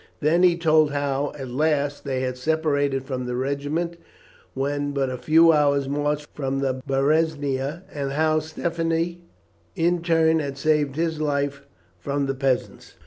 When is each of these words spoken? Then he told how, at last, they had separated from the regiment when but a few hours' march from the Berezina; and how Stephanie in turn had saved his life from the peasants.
Then 0.19 0.41
he 0.41 0.57
told 0.57 0.93
how, 0.93 1.31
at 1.37 1.49
last, 1.51 2.05
they 2.05 2.21
had 2.21 2.35
separated 2.35 3.03
from 3.03 3.27
the 3.27 3.35
regiment 3.35 3.97
when 4.55 4.93
but 4.93 5.11
a 5.11 5.17
few 5.19 5.53
hours' 5.53 5.87
march 5.87 6.25
from 6.33 6.57
the 6.57 6.81
Berezina; 6.87 7.83
and 7.93 8.13
how 8.13 8.39
Stephanie 8.39 9.21
in 9.75 10.01
turn 10.01 10.39
had 10.39 10.57
saved 10.57 10.95
his 10.95 11.21
life 11.21 11.67
from 11.99 12.25
the 12.25 12.33
peasants. 12.33 12.95